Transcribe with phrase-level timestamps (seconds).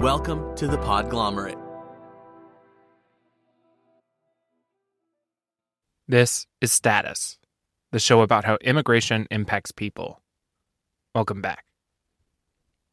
[0.00, 1.60] Welcome to the Podglomerate.
[6.08, 7.38] This is Status,
[7.90, 10.22] the show about how immigration impacts people.
[11.14, 11.66] Welcome back.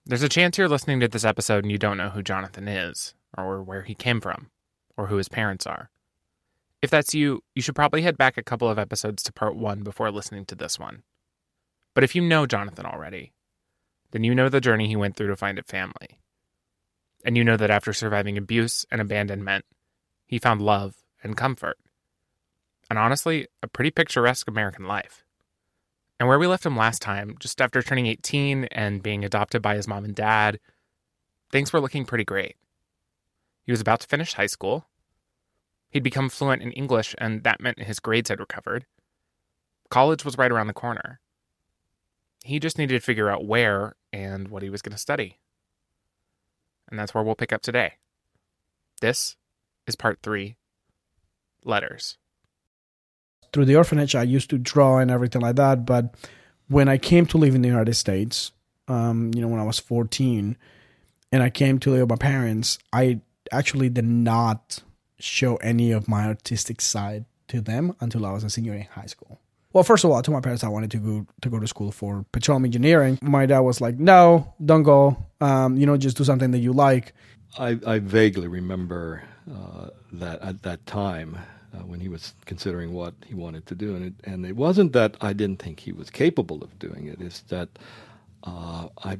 [0.06, 3.16] There's a chance you're listening to this episode and you don't know who Jonathan is,
[3.38, 4.50] or where he came from,
[4.98, 5.90] or who his parents are.
[6.82, 9.82] If that's you, you should probably head back a couple of episodes to part one
[9.82, 11.04] before listening to this one.
[11.94, 13.32] But if you know Jonathan already,
[14.12, 16.20] then you know the journey he went through to find a family.
[17.28, 19.66] And you know that after surviving abuse and abandonment,
[20.26, 21.78] he found love and comfort.
[22.90, 25.26] And honestly, a pretty picturesque American life.
[26.22, 29.76] And where we left him last time, just after turning 18 and being adopted by
[29.76, 30.62] his mom and dad,
[31.52, 32.56] things were looking pretty great.
[33.66, 34.88] He was about to finish high school.
[35.90, 38.86] He'd become fluent in English, and that meant his grades had recovered.
[39.90, 41.20] College was right around the corner.
[42.46, 45.40] He just needed to figure out where and what he was going to study.
[46.90, 47.94] And that's where we'll pick up today.
[49.02, 49.36] This
[49.86, 50.58] is part three
[51.64, 52.18] Letters.
[53.52, 55.86] Through the orphanage, I used to draw and everything like that.
[55.86, 56.16] But
[56.70, 58.52] when I came to live in the United States,
[58.88, 60.56] um, you know, when I was 14,
[61.32, 63.20] and I came to live with my parents, I
[63.52, 64.82] actually did not
[65.20, 69.08] show any of my artistic side to them until I was a senior in high
[69.08, 69.42] school.
[69.78, 71.68] Well, first of all, I told my parents I wanted to go to go to
[71.68, 73.20] school for petroleum engineering.
[73.22, 75.16] My dad was like, "No, don't go.
[75.40, 77.14] Um, you know, just do something that you like."
[77.60, 81.38] I, I vaguely remember uh, that at that time
[81.76, 84.94] uh, when he was considering what he wanted to do, and it, and it wasn't
[84.94, 87.22] that I didn't think he was capable of doing it.
[87.22, 87.70] It's that
[88.46, 89.20] uh, I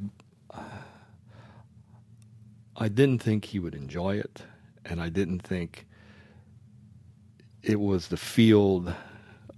[2.74, 4.42] I didn't think he would enjoy it,
[4.84, 5.86] and I didn't think
[7.62, 8.92] it was the field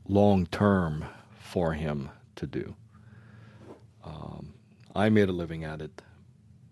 [0.08, 1.04] long term
[1.38, 2.74] for him to do.
[4.04, 4.54] Um,
[4.94, 6.02] I made a living at it,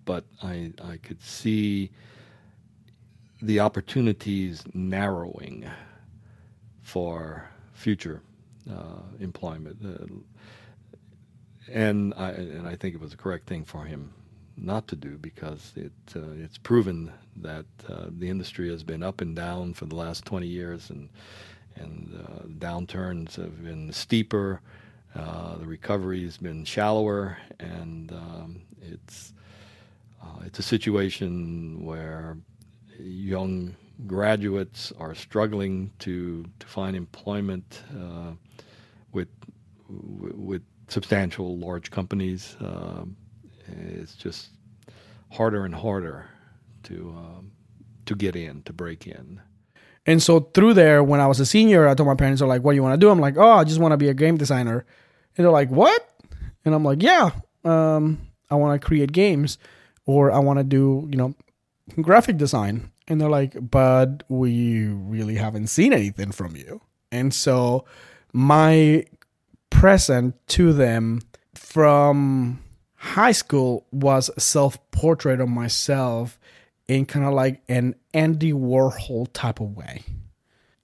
[0.04, 1.90] but I I could see
[3.40, 5.68] the opportunities narrowing
[6.82, 8.22] for future
[8.70, 10.06] uh, employment, uh,
[11.72, 14.12] and I and I think it was a correct thing for him
[14.60, 19.20] not to do because it uh, it's proven that uh, the industry has been up
[19.20, 21.08] and down for the last 20 years and
[21.80, 24.60] and uh, downturns have been steeper.
[25.14, 29.32] Uh, the recovery has been shallower, and um, it's
[30.22, 32.36] uh, it's a situation where
[32.98, 33.74] young
[34.06, 38.32] graduates are struggling to to find employment uh,
[39.12, 39.28] with
[39.88, 42.56] with substantial large companies.
[42.60, 43.16] Um,
[43.66, 44.50] it's just
[45.30, 46.28] harder and harder
[46.84, 47.52] to um,
[48.06, 49.40] to get in, to break in.
[50.08, 52.62] And so through there, when I was a senior, I told my parents, "Are like,
[52.62, 54.14] what do you want to do?" I'm like, "Oh, I just want to be a
[54.14, 54.86] game designer."
[55.36, 56.02] And they're like, "What?"
[56.64, 57.30] And I'm like, "Yeah,
[57.62, 58.18] um,
[58.50, 59.58] I want to create games,
[60.06, 61.34] or I want to do, you know,
[62.00, 66.80] graphic design." And they're like, "But we really haven't seen anything from you."
[67.12, 67.84] And so
[68.32, 69.04] my
[69.68, 71.20] present to them
[71.54, 72.60] from
[72.94, 76.38] high school was a self portrait of myself
[76.88, 80.02] in kind of like an Andy Warhol type of way.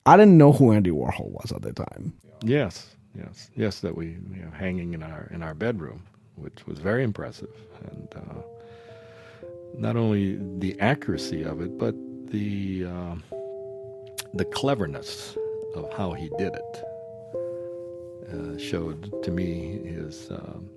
[0.05, 2.13] I didn't know who Andy Warhol was at the time.
[2.43, 3.79] Yes, yes, yes.
[3.79, 6.03] That we you know, hanging in our in our bedroom,
[6.35, 7.49] which was very impressive,
[7.87, 8.41] and uh,
[9.75, 11.95] not only the accuracy of it, but
[12.29, 13.15] the uh,
[14.35, 15.35] the cleverness
[15.75, 16.83] of how he did it
[18.31, 20.69] uh, showed to me his um,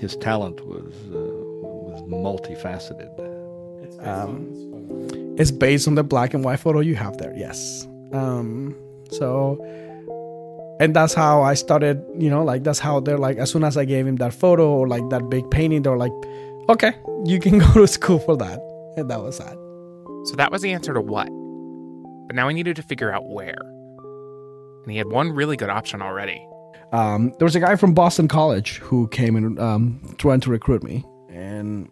[0.00, 3.35] his talent was uh, was multifaceted.
[4.00, 7.32] Um, it's based on the black and white photo you have there.
[7.36, 7.86] Yes.
[8.12, 8.74] Um,
[9.10, 9.58] so,
[10.80, 12.02] and that's how I started.
[12.16, 13.36] You know, like that's how they're like.
[13.36, 16.12] As soon as I gave him that photo or like that big painting, they're like,
[16.68, 18.60] "Okay, you can go to school for that."
[18.96, 19.56] And that was that.
[20.24, 21.28] So that was the answer to what.
[22.26, 23.60] But now we needed to figure out where.
[24.82, 26.44] And he had one really good option already.
[26.92, 30.82] Um, there was a guy from Boston College who came and um, trying to recruit
[30.82, 31.90] me, and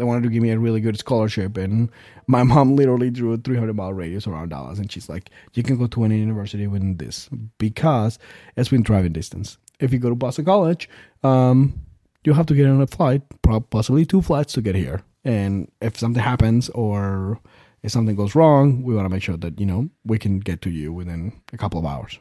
[0.00, 1.58] they wanted to give me a really good scholarship.
[1.58, 1.90] And
[2.26, 5.76] my mom literally drew a 300 mile radius around Dallas, and she's like, "You can
[5.76, 8.18] go to any university within this because
[8.56, 9.58] it's within driving distance.
[9.78, 10.88] If you go to Boston College,
[11.22, 11.78] um,
[12.24, 13.20] you have to get on a flight,
[13.68, 15.02] possibly two flights to get here.
[15.22, 17.38] And if something happens or
[17.82, 20.62] if something goes wrong, we want to make sure that you know we can get
[20.62, 22.18] to you within a couple of hours."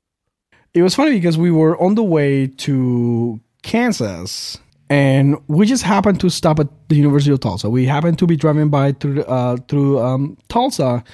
[0.73, 4.59] It was funny because we were on the way to Kansas
[4.91, 7.71] and we just happened to stop at the University of Tulsa.
[7.71, 11.05] We happened to be driving by through uh, through um, Tulsa,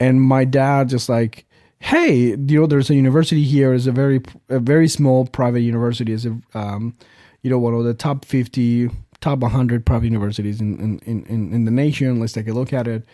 [0.00, 1.46] and my dad just like,
[1.78, 3.74] "Hey, you know, there's a university here.
[3.74, 6.12] It's a very a very small private university.
[6.12, 6.94] It's a um,
[7.42, 11.52] you know one of the top fifty, top one hundred private universities in in, in
[11.52, 12.20] in the nation.
[12.20, 13.04] Let's take a look at it."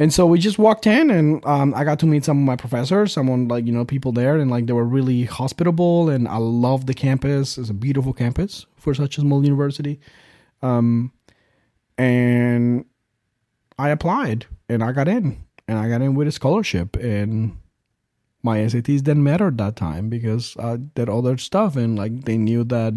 [0.00, 2.56] And so we just walked in, and um, I got to meet some of my
[2.56, 6.38] professors, someone like you know people there, and like they were really hospitable, and I
[6.38, 7.58] love the campus.
[7.58, 10.00] It's a beautiful campus for such a small university.
[10.62, 11.12] Um,
[11.98, 12.86] and
[13.78, 17.58] I applied, and I got in, and I got in with a scholarship, and
[18.42, 22.38] my SATs didn't matter at that time because I did other stuff, and like they
[22.38, 22.94] knew that,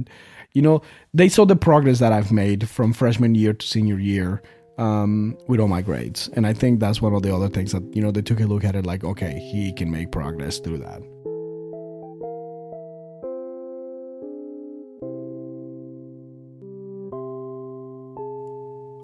[0.54, 0.82] you know,
[1.14, 4.42] they saw the progress that I've made from freshman year to senior year
[4.78, 6.30] um, with all my grades.
[6.34, 8.46] And I think that's one of the other things that, you know, they took a
[8.46, 11.02] look at it like, okay, he can make progress through that.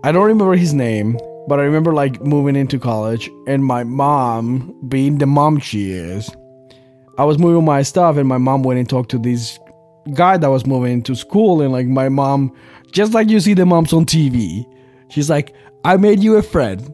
[0.02, 1.18] I don't remember his name,
[1.50, 6.30] but I remember like moving into college and my mom, being the mom she is,
[7.18, 9.60] I was moving my stuff and my mom went and talked to this
[10.14, 12.56] guy that was moving into school and like my mom,
[12.92, 14.66] just like you see the moms on TV,
[15.10, 15.54] She's like,
[15.84, 16.94] I made you a friend.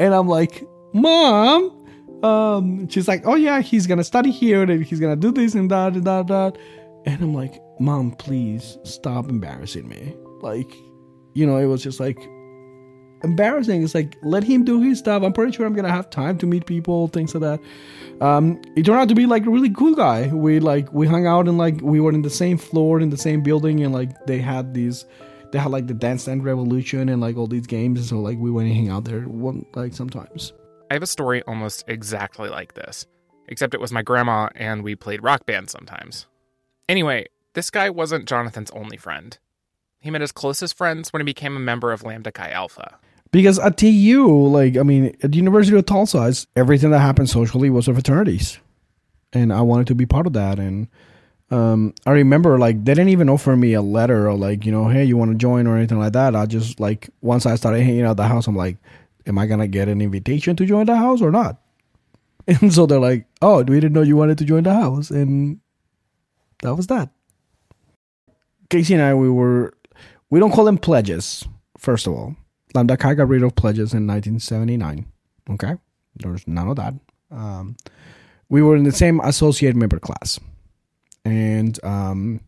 [0.00, 1.76] And I'm like, Mom.
[2.24, 5.70] Um, she's like, Oh yeah, he's gonna study here and he's gonna do this and
[5.70, 6.58] that and that, that.
[7.06, 10.14] And I'm like, Mom, please stop embarrassing me.
[10.40, 10.74] Like,
[11.34, 12.18] you know, it was just like
[13.22, 13.82] embarrassing.
[13.82, 15.22] It's like let him do his stuff.
[15.22, 18.24] I'm pretty sure I'm gonna have time to meet people, things like that.
[18.24, 20.28] Um, it turned out to be like a really cool guy.
[20.28, 23.16] We like we hung out and like we were in the same floor in the
[23.16, 25.06] same building, and like they had these
[25.52, 28.38] they had like the Dance Dance Revolution and like all these games, and so like
[28.38, 30.52] we went and hang out there one like sometimes.
[30.90, 33.06] I have a story almost exactly like this,
[33.48, 36.26] except it was my grandma and we played rock band sometimes.
[36.88, 39.38] Anyway, this guy wasn't Jonathan's only friend.
[40.00, 42.98] He met his closest friends when he became a member of Lambda Chi Alpha.
[43.32, 47.70] Because at TU, like I mean, at the University of Tulsa, everything that happened socially
[47.70, 48.58] was of fraternities,
[49.32, 50.58] and I wanted to be part of that.
[50.58, 50.88] And
[51.50, 54.88] um, I remember like they didn't even offer me a letter or like you know
[54.88, 56.34] hey you want to join or anything like that.
[56.34, 58.78] I just like once I started hanging out the house, I'm like,
[59.26, 61.60] am I gonna get an invitation to join the house or not?
[62.46, 65.60] And so they're like, oh, we didn't know you wanted to join the house, and
[66.62, 67.10] that was that.
[68.70, 69.74] Casey and I, we were,
[70.30, 71.46] we don't call them pledges.
[71.78, 72.36] First of all,
[72.74, 75.06] Lambda Chi got rid of pledges in 1979.
[75.50, 75.74] Okay,
[76.16, 76.94] there's none of that.
[77.30, 77.76] Um,
[78.48, 80.38] we were in the same associate member class
[81.24, 82.40] and um,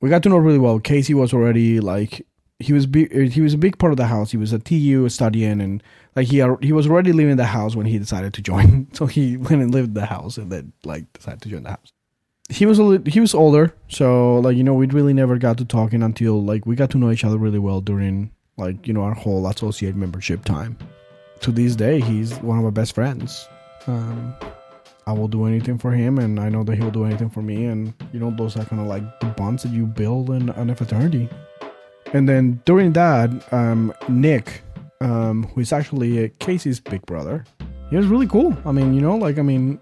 [0.00, 0.78] we got to know really well.
[0.78, 2.26] Casey was already like
[2.58, 4.30] he was he was a big part of the house.
[4.30, 5.82] He was at TU studying, and
[6.14, 8.88] like he he was already living the house when he decided to join.
[8.94, 11.70] So he went and lived in the house, and then like decided to join the
[11.70, 11.92] house.
[12.48, 15.64] He was a he was older, so like you know we really never got to
[15.64, 19.02] talking until like we got to know each other really well during like you know
[19.02, 20.76] our whole associate membership time.
[21.40, 23.48] To this day, he's one of my best friends.
[23.86, 24.34] Um,
[25.06, 27.42] I will do anything for him, and I know that he will do anything for
[27.42, 27.64] me.
[27.64, 30.70] And you know, those are kind of like the bonds that you build in, in
[30.70, 31.28] a fraternity.
[32.12, 34.62] And then during that, um, Nick,
[35.00, 37.44] um, who is actually Casey's big brother,
[37.90, 38.56] he was really cool.
[38.64, 39.80] I mean, you know, like I mean,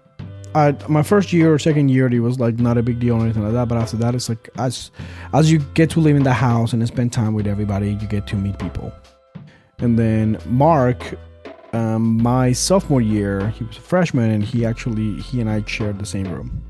[0.53, 3.21] I, my first year or second year, it was like not a big deal or
[3.21, 3.67] anything like that.
[3.67, 4.91] But after that, it's like as
[5.33, 8.27] as you get to live in the house and spend time with everybody, you get
[8.27, 8.91] to meet people.
[9.79, 11.17] And then Mark
[11.73, 15.99] um, my sophomore year, he was a freshman, and he actually he and I shared
[15.99, 16.61] the same room,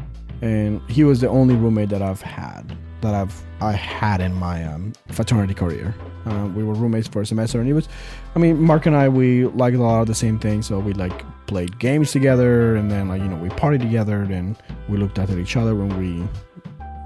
[0.42, 4.64] and he was the only roommate that I've had that I've I had in my
[4.64, 5.96] um, fraternity career.
[6.26, 7.90] Uh, we were roommates for a semester, and he was,
[8.36, 10.94] I mean, Mark and I we liked a lot of the same things, so we
[10.94, 14.56] like played games together, and then like you know we partied together, and
[14.88, 16.08] we looked at each other when we,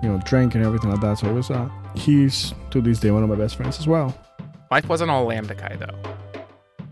[0.03, 1.19] you know, drank and everything like that.
[1.19, 4.17] So it was uh, he's to this day one of my best friends as well.
[4.72, 6.41] Life wasn't all Lambda Chi though.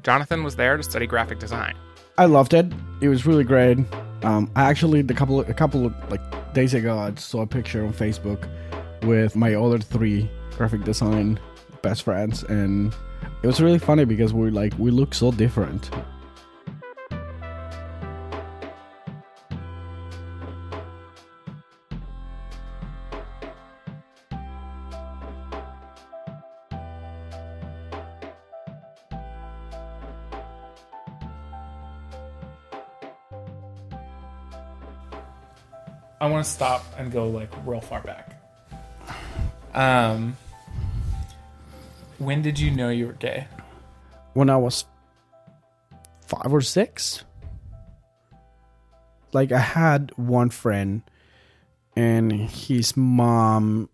[0.03, 1.75] Jonathan was there to study graphic design.
[2.17, 2.67] I loved it.
[3.01, 3.79] It was really great.
[4.23, 7.85] Um, I actually the couple a couple of like days ago I saw a picture
[7.85, 8.47] on Facebook
[9.03, 11.39] with my other three graphic design
[11.83, 12.95] best friends, and
[13.43, 15.91] it was really funny because we like we look so different.
[36.19, 38.39] I want to stop and go like real far back.
[39.73, 40.37] Um,
[42.25, 43.47] when did you know you were gay?
[44.33, 44.85] When I was
[46.25, 47.23] five or six.
[49.31, 51.01] Like I had one friend,
[51.95, 53.89] and his mom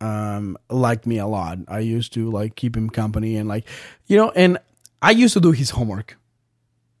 [0.00, 1.58] um, liked me a lot.
[1.68, 3.66] I used to like keep him company and like,
[4.06, 4.58] you know, and
[5.02, 6.16] I used to do his homework,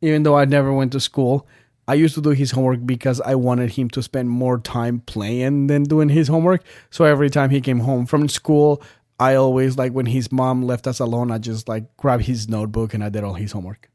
[0.00, 1.46] even though I never went to school.
[1.88, 5.68] I used to do his homework because I wanted him to spend more time playing
[5.68, 6.64] than doing his homework.
[6.90, 8.82] So every time he came home from school,
[9.18, 12.92] I always like when his mom left us alone, I just like grabbed his notebook
[12.92, 13.90] and I did all his homework.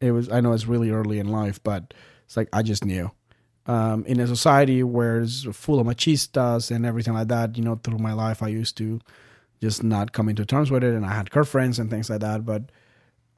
[0.00, 1.94] It was I know it's really early in life, but
[2.24, 3.10] it's like I just knew.
[3.66, 7.76] Um, in a society where it's full of machistas and everything like that, you know,
[7.76, 9.00] through my life I used to
[9.60, 12.44] just not come into terms with it and I had girlfriends and things like that,
[12.44, 12.64] but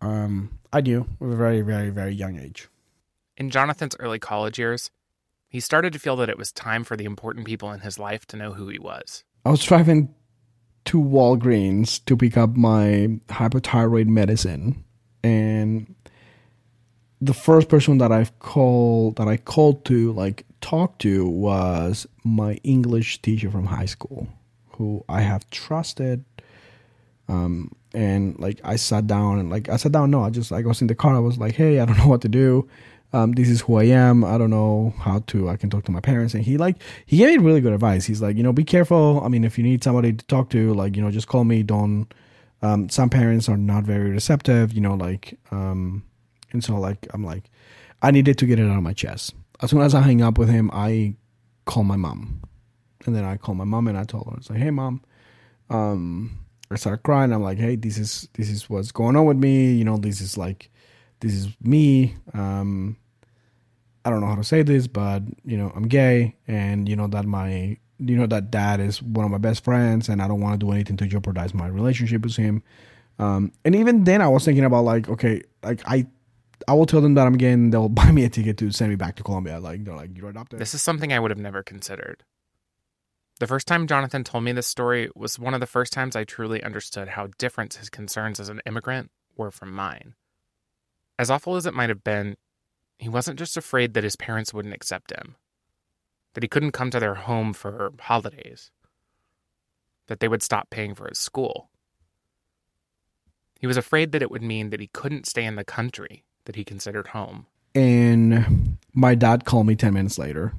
[0.01, 2.69] um, I knew at a very, very, very young age.
[3.37, 4.91] In Jonathan's early college years,
[5.49, 8.27] he started to feel that it was time for the important people in his life
[8.29, 9.25] to know who he was.
[9.45, 10.15] I was driving
[10.87, 14.85] to Walgreens to pick up my hypothyroid medicine,
[15.23, 15.95] and
[17.21, 22.55] the first person that I've called that I called to like talk to was my
[22.63, 24.29] English teacher from high school,
[24.77, 26.25] who I have trusted.
[27.27, 30.11] Um, and like I sat down and like I sat down.
[30.11, 31.17] No, I just like I was in the car.
[31.17, 32.69] I was like, hey, I don't know what to do
[33.15, 34.25] um, this is who I am.
[34.25, 35.49] I don't know how to.
[35.49, 38.05] I can talk to my parents, and he like he gave me really good advice.
[38.05, 39.23] He's like, you know, be careful.
[39.25, 41.63] I mean, if you need somebody to talk to, like, you know, just call me.
[41.63, 42.13] Don't.
[42.61, 46.03] Um, some parents are not very receptive, you know, like, um,
[46.53, 47.51] and so like I'm like,
[48.03, 49.35] I needed to get it out of my chest.
[49.61, 51.15] As soon as I hang up with him, I
[51.67, 52.41] call my mom,
[53.07, 55.03] and then I call my mom and I told her, it's like, hey, mom,
[55.71, 56.39] um,
[56.71, 57.33] I started crying.
[57.33, 59.73] I'm like, hey, this is this is what's going on with me.
[59.75, 60.71] You know, this is like,
[61.21, 62.17] this is me.
[62.33, 62.97] Um,
[64.05, 67.07] I don't know how to say this, but you know, I'm gay, and you know
[67.09, 70.41] that my you know that dad is one of my best friends, and I don't
[70.41, 72.63] want to do anything to jeopardize my relationship with him.
[73.19, 76.07] Um, and even then, I was thinking about like, okay, like I,
[76.69, 78.91] I will tell them that I'm gay, and they'll buy me a ticket to send
[78.91, 79.59] me back to Colombia.
[79.61, 80.59] Like they're like, you're adopted.
[80.59, 82.25] This is something I would have never considered.
[83.41, 86.23] The first time Jonathan told me this story was one of the first times I
[86.23, 90.15] truly understood how different his concerns as an immigrant were from mine.
[91.19, 92.37] As awful as it might have been,
[92.99, 95.37] he wasn't just afraid that his parents wouldn't accept him,
[96.35, 98.71] that he couldn't come to their home for holidays,
[100.07, 101.71] that they would stop paying for his school.
[103.61, 106.57] He was afraid that it would mean that he couldn't stay in the country that
[106.57, 107.47] he considered home.
[107.75, 110.53] And my dad called me 10 minutes later,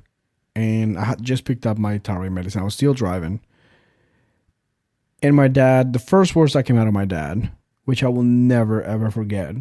[0.56, 2.62] and I had just picked up my thyroid medicine.
[2.62, 3.42] I was still driving.
[5.22, 7.51] And my dad, the first words that came out of my dad,
[7.86, 9.56] which I will never ever forget,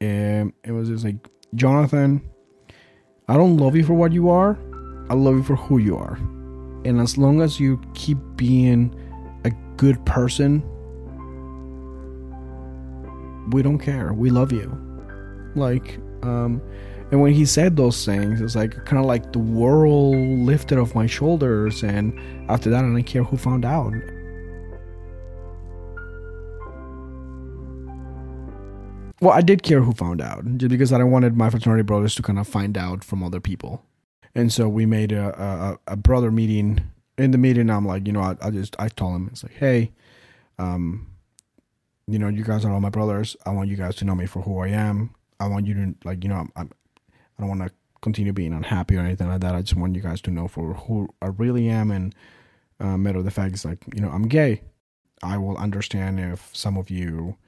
[0.00, 2.22] and it was just like, Jonathan,
[3.28, 4.58] I don't love you for what you are.
[5.08, 6.16] I love you for who you are.
[6.84, 8.94] And as long as you keep being
[9.44, 10.62] a good person,
[13.50, 14.12] we don't care.
[14.12, 14.76] We love you.
[15.54, 16.60] Like, um,
[17.10, 20.94] and when he said those things, it's like kind of like the world lifted off
[20.94, 21.82] my shoulders.
[21.82, 22.18] And
[22.50, 23.92] after that, I didn't care who found out.
[29.26, 32.22] Well, I did care who found out, just because I wanted my fraternity brothers to
[32.22, 33.84] kind of find out from other people,
[34.36, 36.92] and so we made a a, a brother meeting.
[37.18, 39.54] In the meeting, I'm like, you know, I, I just I told him it's like,
[39.54, 39.90] hey,
[40.60, 41.08] um,
[42.06, 43.36] you know, you guys are all my brothers.
[43.44, 45.14] I want you guys to know me for who I am.
[45.40, 46.70] I want you to like, you know, I'm, I'm
[47.08, 49.56] I don't want to continue being unhappy or anything like that.
[49.56, 52.14] I just want you guys to know for who I really am, and
[52.78, 54.62] uh, matter of the fact is like, you know, I'm gay.
[55.20, 57.38] I will understand if some of you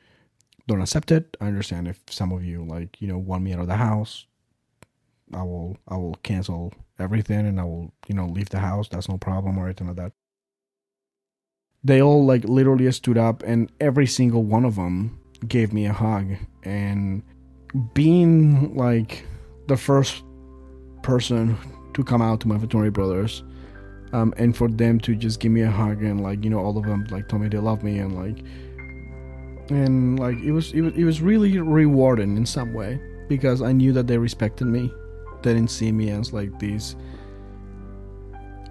[0.69, 1.37] don't accept it.
[1.41, 4.27] I understand if some of you like, you know, want me out of the house.
[5.35, 8.89] I will I will cancel everything and I will, you know, leave the house.
[8.89, 10.13] That's no problem or anything like that.
[11.83, 15.93] They all like literally stood up and every single one of them gave me a
[15.93, 16.33] hug
[16.65, 17.23] and
[17.95, 19.25] being like
[19.69, 20.23] the first
[21.03, 21.57] person
[21.95, 23.43] to come out to my fraternity brothers
[24.13, 26.77] um, and for them to just give me a hug and like you know all
[26.77, 28.45] of them like told me they love me and like
[29.71, 33.73] and like it was, it was it was really rewarding in some way because I
[33.73, 34.93] knew that they respected me.
[35.43, 36.97] They didn't see me as like this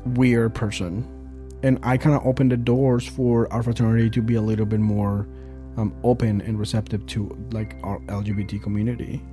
[0.05, 1.07] weird person,
[1.63, 4.79] and I kind of opened the doors for our fraternity to be a little bit
[4.79, 5.27] more
[5.77, 9.23] um, open and receptive to like our LGBT community.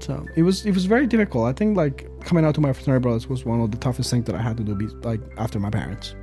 [0.00, 1.46] So it was it was very difficult.
[1.46, 4.26] I think like coming out to my fraternity brothers was one of the toughest things
[4.26, 4.74] that I had to do.
[4.74, 6.16] Be like after my parents,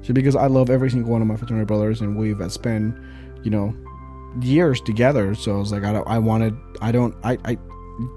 [0.00, 2.96] so because I love every single one of my fraternity brothers, and we've spent
[3.42, 3.74] you know
[4.40, 5.34] years together.
[5.34, 7.58] So I was like, I, I wanted, I don't, I, I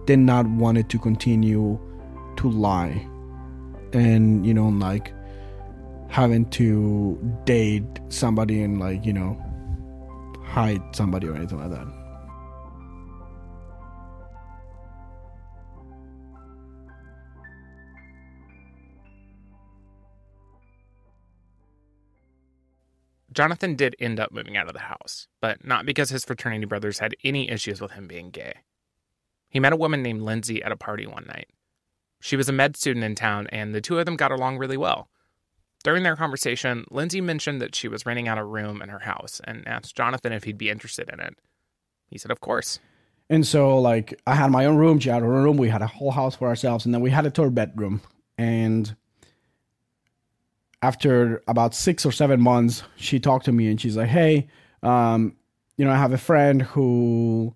[0.05, 1.79] did not want it to continue
[2.37, 3.07] to lie.
[3.93, 5.13] And, you know, like
[6.09, 9.37] having to date somebody and like, you know,
[10.43, 12.04] hide somebody or anything like that.
[23.35, 26.99] Jonathan did end up moving out of the house, but not because his fraternity brothers
[26.99, 28.53] had any issues with him being gay.
[29.49, 31.49] He met a woman named Lindsay at a party one night.
[32.21, 34.77] She was a med student in town, and the two of them got along really
[34.77, 35.09] well.
[35.83, 39.41] During their conversation, Lindsay mentioned that she was renting out a room in her house
[39.43, 41.35] and asked Jonathan if he'd be interested in it.
[42.09, 42.79] He said, Of course.
[43.29, 44.99] And so, like, I had my own room.
[44.99, 45.57] She had her own room.
[45.57, 46.85] We had a whole house for ourselves.
[46.85, 48.01] And then we had a third bedroom.
[48.37, 48.95] And
[50.81, 54.47] after about six or seven months, she talked to me and she's like, Hey,
[54.83, 55.35] um,
[55.77, 57.53] you know, I have a friend who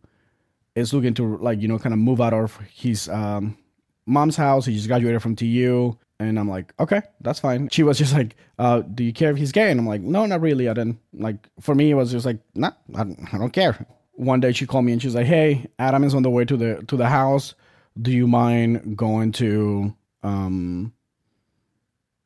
[0.75, 3.57] is looking to, like, you know, kind of move out of his um,
[4.05, 4.65] mom's house.
[4.65, 5.97] He just graduated from TU.
[6.21, 7.69] And I'm like, okay, that's fine.
[7.69, 9.71] She was just like, uh, do you care if he's gay?
[9.71, 10.67] And I'm like, no, not really.
[10.67, 13.85] I didn't like, for me, it was just like, nah, I don't, I don't care.
[14.13, 16.57] One day she called me and she's like, hey, Adam is on the way to
[16.57, 17.55] the, to the house.
[18.01, 20.91] Do you mind going to, um,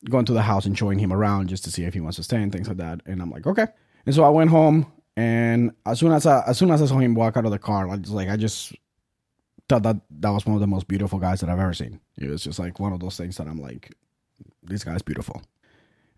[0.09, 2.23] going to the house and showing him around just to see if he wants to
[2.23, 3.01] stay and things like that.
[3.05, 3.67] And I'm like, okay.
[4.05, 6.97] And so I went home and as soon as I, as soon as I saw
[6.97, 8.73] him walk out of the car, I like, I just
[9.69, 11.99] thought that that was one of the most beautiful guys that I've ever seen.
[12.17, 13.93] It was just like one of those things that I'm like,
[14.63, 15.41] this guy's beautiful.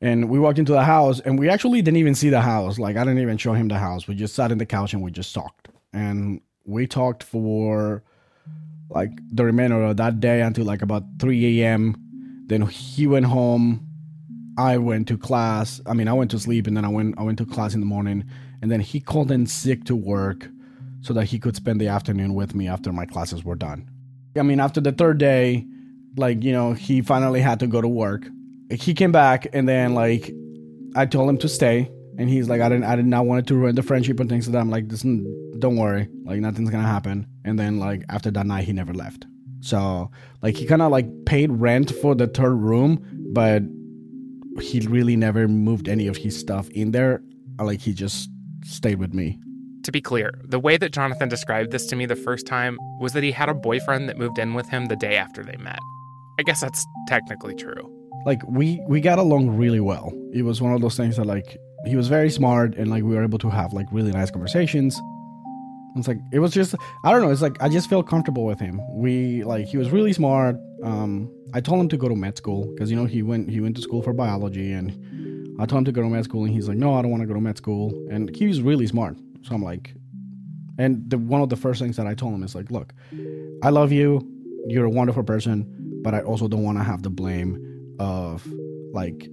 [0.01, 2.79] And we walked into the house and we actually didn't even see the house.
[2.79, 4.07] Like I didn't even show him the house.
[4.07, 5.69] We just sat in the couch and we just talked.
[5.93, 8.03] And we talked for
[8.89, 11.95] like the remainder of that day until like about 3 a.m.
[12.47, 13.87] Then he went home.
[14.57, 15.81] I went to class.
[15.85, 17.79] I mean, I went to sleep and then I went I went to class in
[17.79, 18.23] the morning.
[18.61, 20.47] And then he called in sick to work
[21.01, 23.89] so that he could spend the afternoon with me after my classes were done.
[24.37, 25.65] I mean, after the third day,
[26.17, 28.27] like, you know, he finally had to go to work.
[28.71, 30.31] He came back and then like
[30.95, 33.55] I told him to stay and he's like I didn't I did not want to
[33.55, 34.59] ruin the friendship and things like that.
[34.59, 36.07] I'm like, listen, don't worry.
[36.23, 37.27] Like nothing's gonna happen.
[37.43, 39.25] And then like after that night he never left.
[39.65, 40.11] So
[40.43, 43.03] like he kinda like paid rent for the third room,
[43.33, 43.63] but
[44.61, 47.23] he really never moved any of his stuff in there.
[47.59, 48.29] Like he just
[48.63, 49.39] stayed with me.
[49.83, 53.13] To be clear, the way that Jonathan described this to me the first time was
[53.13, 55.79] that he had a boyfriend that moved in with him the day after they met.
[56.39, 57.91] I guess that's technically true.
[58.25, 60.11] Like we we got along really well.
[60.31, 63.15] It was one of those things that like he was very smart and like we
[63.15, 65.01] were able to have like really nice conversations.
[65.95, 68.59] It's like it was just I don't know, it's like I just felt comfortable with
[68.59, 68.81] him.
[68.91, 70.57] We like he was really smart.
[70.83, 73.61] Um I told him to go to med school because you know he went he
[73.61, 74.91] went to school for biology and
[75.59, 77.21] I told him to go to med school and he's like, "No, I don't want
[77.21, 79.17] to go to med school." And he was really smart.
[79.43, 79.95] So I'm like,
[80.77, 82.93] and the, one of the first things that I told him is like, look,
[83.63, 84.27] I love you.
[84.67, 85.65] You're a wonderful person,
[86.03, 88.45] but I also don't want to have the blame of
[88.91, 89.27] like,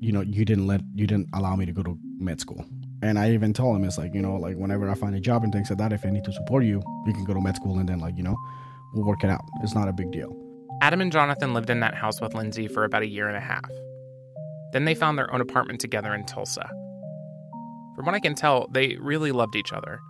[0.00, 2.64] you know, you didn't let, you didn't allow me to go to med school.
[3.06, 5.44] And I even told him, it's like, you know, like whenever I find a job
[5.44, 7.54] and things like that, if I need to support you, you can go to med
[7.54, 8.36] school and then like, you know,
[8.94, 9.44] we'll work it out.
[9.62, 10.36] It's not a big deal.
[10.82, 13.40] Adam and Jonathan lived in that house with Lindsay for about a year and a
[13.40, 13.70] half.
[14.72, 16.68] Then they found their own apartment together in Tulsa.
[17.94, 20.00] From what I can tell, they really loved each other.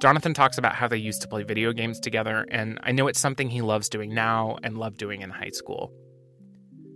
[0.00, 3.20] Jonathan talks about how they used to play video games together, and I know it's
[3.20, 5.92] something he loves doing now and loved doing in high school.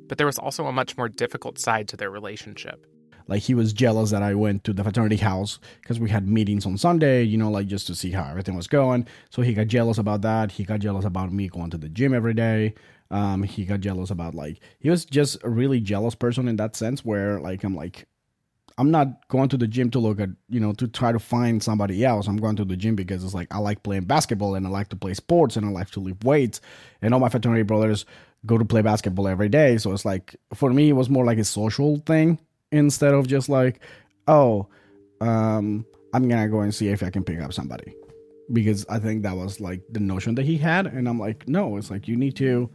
[0.09, 2.87] But there was also a much more difficult side to their relationship.
[3.29, 6.67] Like he was jealous that I went to the fraternity house because we had meetings
[6.67, 9.07] on Sunday, you know, like just to see how everything was going.
[9.31, 10.53] So he got jealous about that.
[10.53, 12.75] He got jealous about me going to the gym every day.
[13.11, 16.75] Um, he got jealous about like he was just a really jealous person in that
[16.75, 18.07] sense where like I'm like
[18.79, 21.63] I'm not going to the gym to look at, you know, to try to find
[21.63, 22.27] somebody else.
[22.27, 24.89] I'm going to the gym because it's like I like playing basketball and I like
[24.89, 26.61] to play sports and I like to lift weights.
[27.03, 28.07] And all my fraternity brothers
[28.47, 29.77] go to play basketball every day.
[29.79, 32.39] So it's like for me it was more like a social thing
[32.73, 33.81] instead of just like,
[34.27, 34.67] oh,
[35.21, 37.95] um, I'm gonna go and see if I can pick up somebody.
[38.53, 40.87] Because I think that was like the notion that he had.
[40.87, 42.69] And I'm like, no, it's like you need to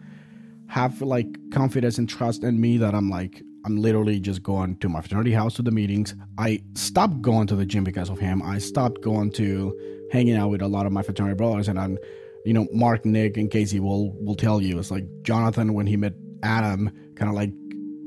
[0.67, 4.87] have like confidence and trust in me that I'm like I'm literally just going to
[4.87, 6.15] my fraternity house to the meetings.
[6.37, 8.41] I stopped going to the gym because of him.
[8.41, 9.77] I stopped going to
[10.09, 11.97] hanging out with a lot of my fraternity brothers, and I'm,
[12.45, 15.97] you know, Mark, Nick, and Casey will will tell you it's like Jonathan when he
[15.97, 17.51] met Adam, kind of like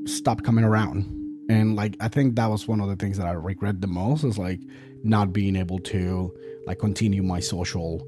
[0.05, 1.05] stopped coming around,
[1.51, 4.23] and like I think that was one of the things that I regret the most
[4.23, 4.59] is like
[5.03, 6.33] not being able to
[6.65, 8.07] like continue my social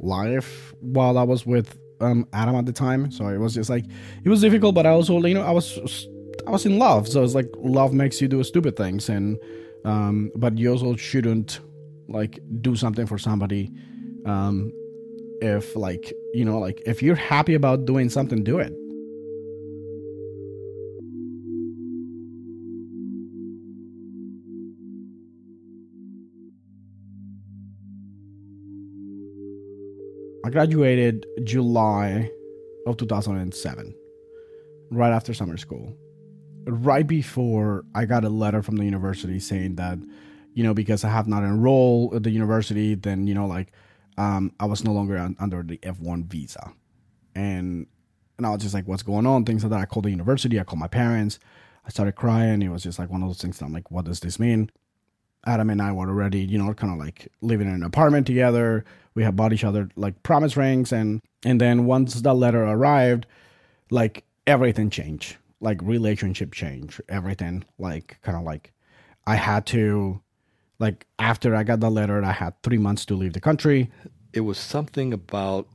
[0.00, 3.10] life while I was with um, Adam at the time.
[3.10, 3.84] So it was just like
[4.24, 5.78] it was difficult, but I also you know I was
[6.46, 9.38] I was in love, so it's like love makes you do stupid things, and
[9.84, 11.60] um, but you also shouldn't
[12.08, 13.70] like do something for somebody
[14.26, 14.70] um,
[15.40, 18.74] if like you know like if you're happy about doing something, do it.
[30.52, 32.30] Graduated July
[32.86, 33.94] of 2007,
[34.90, 35.96] right after summer school
[36.66, 39.98] right before I got a letter from the university saying that,
[40.54, 43.72] you know, because I have not enrolled at the university, then you know, like,
[44.18, 46.72] um, I was no longer un- under the F one visa,
[47.34, 47.86] and
[48.36, 49.44] and I was just like, what's going on?
[49.44, 49.80] Things like that.
[49.80, 50.60] I called the university.
[50.60, 51.38] I called my parents.
[51.84, 52.62] I started crying.
[52.62, 53.60] It was just like one of those things.
[53.60, 54.70] I'm like, what does this mean?
[55.44, 58.84] Adam and I were already, you know, kind of like living in an apartment together.
[59.14, 63.26] We had bought each other like promise rings, and and then once the letter arrived,
[63.90, 65.36] like everything changed.
[65.60, 67.64] Like relationship change, everything.
[67.78, 68.72] Like kind of like
[69.26, 70.20] I had to,
[70.78, 73.90] like after I got the letter, I had three months to leave the country.
[74.32, 75.68] It was something about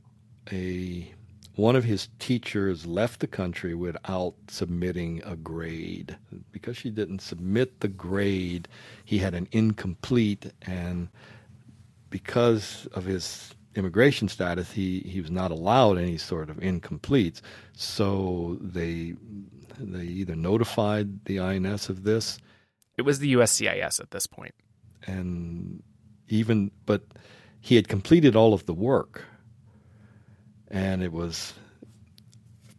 [0.52, 1.12] a
[1.58, 6.16] one of his teachers left the country without submitting a grade.
[6.52, 8.68] Because she didn't submit the grade,
[9.04, 11.08] he had an incomplete, and
[12.10, 17.40] because of his immigration status, he, he was not allowed any sort of incompletes.
[17.72, 19.14] So they
[19.80, 22.38] they either notified the INS of this,
[22.96, 24.54] It was the USCIS at this point.
[25.06, 25.82] and
[26.28, 27.02] even but
[27.60, 29.24] he had completed all of the work
[30.70, 31.54] and it was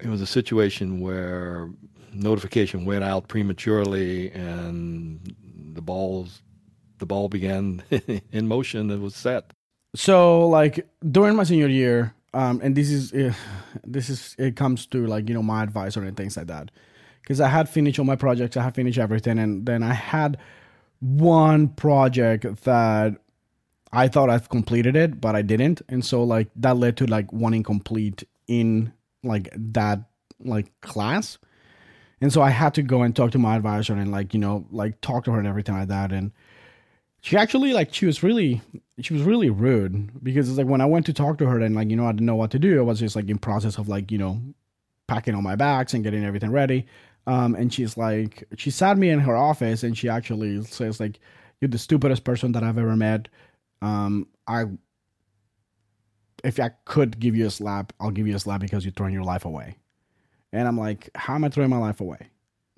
[0.02, 1.70] it was a situation where
[2.14, 5.36] notification went out prematurely and
[5.74, 6.42] the balls
[7.00, 7.82] the ball began
[8.32, 8.92] in motion.
[8.92, 9.54] It was set.
[9.96, 13.34] So like during my senior year um and this is uh,
[13.84, 16.72] this is it comes to like you know my advisor and things like that.
[17.22, 20.38] Because i had finished all my projects i had finished everything and then i had
[21.00, 23.22] one project that
[23.92, 25.82] i thought i've completed it but i didn't.
[25.90, 30.00] And so like that led to like one incomplete in like that
[30.40, 31.38] like class.
[32.22, 34.66] And so i had to go and talk to my advisor and like you know
[34.72, 36.12] like talk to her and everything like that.
[36.12, 36.32] And
[37.22, 38.62] she actually like she was really
[39.00, 41.76] she was really rude because it's like when I went to talk to her and
[41.76, 43.78] like you know I didn't know what to do I was just like in process
[43.78, 44.42] of like you know
[45.08, 46.86] packing all my bags and getting everything ready.
[47.28, 51.20] Um and she's like she sat me in her office and she actually says like
[51.60, 53.28] you're the stupidest person that I've ever met
[53.82, 54.66] um I
[56.44, 59.14] if I could give you a slap I'll give you a slap because you're throwing
[59.14, 59.78] your life away
[60.54, 62.30] and I'm like how am I throwing my life away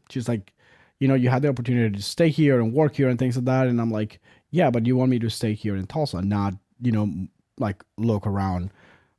[0.09, 0.53] she's like
[1.01, 3.45] you know, you had the opportunity to stay here and work here and things like
[3.45, 3.67] that.
[3.67, 4.19] And I'm like,
[4.51, 7.11] yeah, but you want me to stay here in Tulsa, not, you know,
[7.57, 8.69] like look around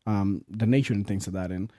[0.06, 1.50] um, the nation and things like that.
[1.50, 1.72] And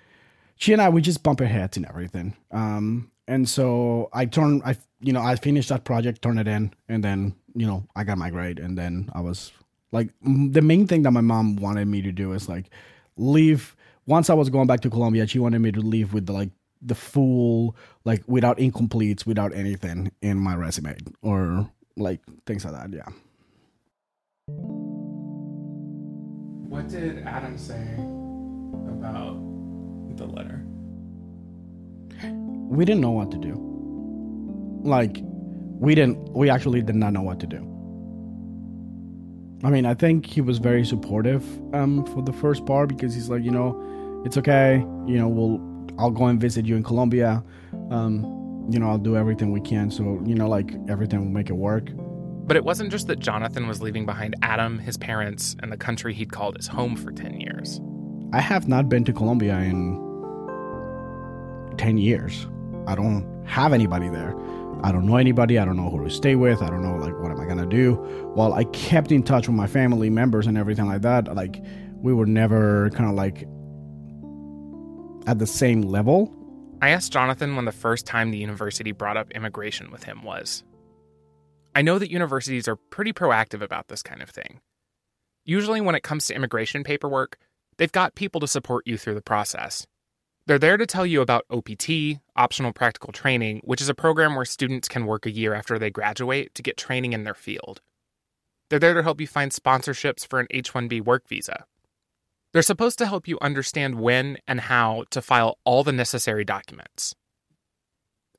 [0.58, 2.36] she and I, we just bump our heads and everything.
[2.52, 6.74] Um, and so I turned, I, you know, I finished that project, turned it in,
[6.90, 8.60] and then, you know, I got my grade.
[8.60, 9.54] And then I was
[9.94, 12.70] like, m- the main thing that my mom wanted me to do is like
[13.16, 13.76] leave.
[14.06, 16.50] Once I was going back to Colombia, she wanted me to leave with the, like,
[16.86, 22.92] the full like without incompletes without anything in my resume or like things like that
[22.92, 23.08] yeah
[26.68, 27.82] What did Adam say
[28.98, 29.38] about
[30.18, 30.66] the letter?
[32.70, 33.56] we didn't know what to do
[34.84, 35.22] like
[35.80, 37.60] we didn't we actually did not know what to do
[39.64, 43.30] i mean i think he was very supportive um for the first part because he's
[43.30, 45.60] like you know it's okay you know we'll
[46.00, 47.44] i'll go and visit you in colombia
[47.92, 48.24] um
[48.70, 51.56] you know i'll do everything we can so you know like everything will make it
[51.56, 51.90] work
[52.46, 56.14] But it wasn't just that Jonathan was leaving behind Adam, his parents, and the country
[56.14, 57.80] he'd called his home for 10 years.
[58.34, 59.96] I have not been to Colombia in
[61.78, 62.46] 10 years.
[62.88, 64.36] I don't have anybody there.
[64.84, 65.58] I don't know anybody.
[65.58, 66.62] I don't know who to stay with.
[66.62, 67.94] I don't know, like, what am I to do?
[68.34, 71.64] While I kept in touch with my family members and everything like that, like,
[71.96, 73.48] we were never kind of like
[75.26, 76.34] at the same level.
[76.82, 80.64] I asked Jonathan when the first time the university brought up immigration with him was.
[81.74, 84.60] I know that universities are pretty proactive about this kind of thing.
[85.46, 87.38] Usually, when it comes to immigration paperwork,
[87.78, 89.88] they've got people to support you through the process.
[90.46, 94.44] They're there to tell you about OPT, optional practical training, which is a program where
[94.44, 97.82] students can work a year after they graduate to get training in their field.
[98.70, 101.66] They're there to help you find sponsorships for an H 1B work visa.
[102.52, 107.16] They're supposed to help you understand when and how to file all the necessary documents.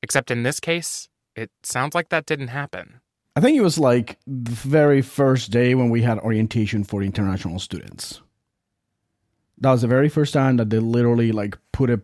[0.03, 3.01] Except in this case, it sounds like that didn't happen.
[3.35, 7.59] I think it was like the very first day when we had orientation for international
[7.59, 8.21] students.
[9.59, 12.01] That was the very first time that they literally like put a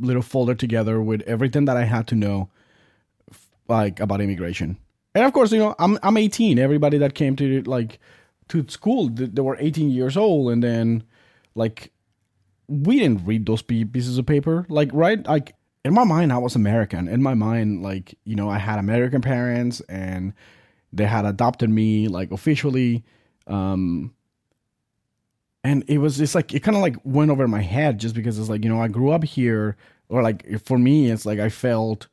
[0.00, 2.50] little folder together with everything that I had to know,
[3.68, 4.78] like about immigration.
[5.14, 6.58] And of course, you know, I'm I'm 18.
[6.58, 8.00] Everybody that came to like
[8.48, 11.04] to school, they were 18 years old, and then
[11.54, 11.92] like
[12.66, 14.66] we didn't read those pieces of paper.
[14.68, 17.08] Like right, like in my mind, I was American.
[17.08, 20.32] In my mind, like you know, I had American parents and
[20.92, 23.04] they had adopted me like officially
[23.46, 24.13] um
[25.64, 28.38] and it was just like it kind of like went over my head just because
[28.38, 29.76] it's like you know i grew up here
[30.08, 32.06] or like for me it's like i felt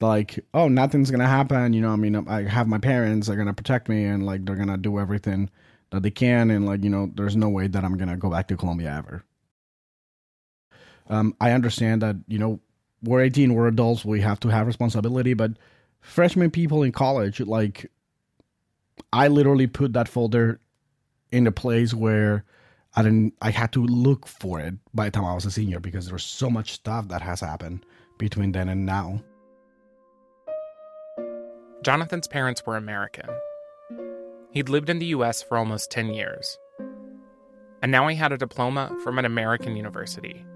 [0.00, 1.72] like, oh, nothing's gonna happen.
[1.72, 4.56] You know, I mean, I have my parents; they're gonna protect me, and like they're
[4.56, 5.50] gonna do everything
[5.90, 8.48] that they can, and like you know, there's no way that I'm gonna go back
[8.48, 9.24] to Colombia ever.
[11.08, 12.60] Um, I understand that you know
[13.02, 15.52] we're 18, we're adults, we have to have responsibility, but
[16.00, 17.90] freshman people in college, like,
[19.12, 20.60] I literally put that folder
[21.30, 22.44] in a place where
[22.96, 25.80] I didn't, I had to look for it by the time I was a senior
[25.80, 27.84] because there's so much stuff that has happened
[28.18, 29.22] between then and now.
[31.84, 33.28] Jonathan's parents were American.
[34.50, 36.58] He'd lived in the US for almost 10 years.
[37.82, 40.46] And now he had a diploma from an American university.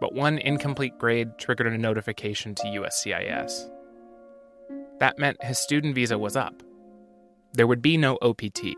[0.00, 3.70] But one incomplete grade triggered a notification to USCIS.
[5.00, 6.62] That meant his student visa was up.
[7.52, 8.74] There would be no OPT,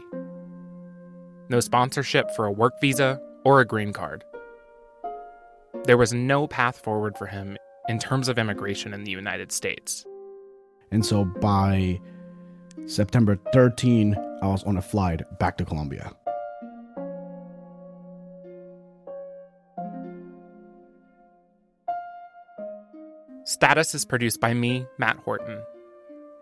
[1.49, 4.25] no sponsorship for a work visa or a green card.
[5.85, 7.57] There was no path forward for him
[7.89, 10.05] in terms of immigration in the United States.
[10.91, 12.01] And so by
[12.87, 16.13] September 13, I was on a flight back to Colombia.
[23.45, 25.63] Status is produced by me, Matt Horton.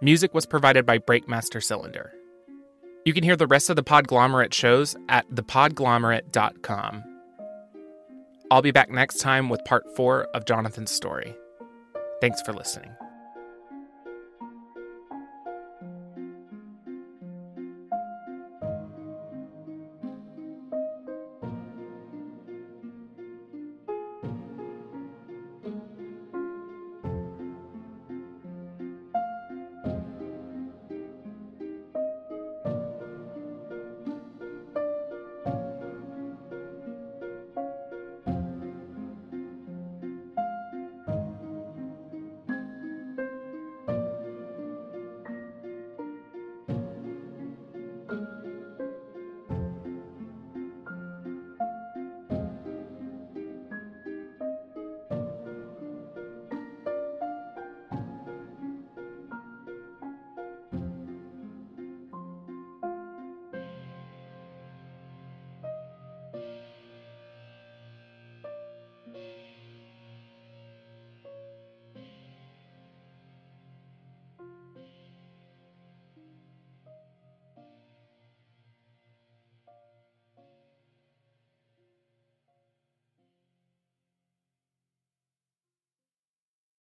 [0.00, 2.12] Music was provided by Breakmaster Cylinder.
[3.04, 7.04] You can hear the rest of the Podglomerate shows at thepodglomerate.com.
[8.50, 11.34] I'll be back next time with part four of Jonathan's story.
[12.20, 12.90] Thanks for listening.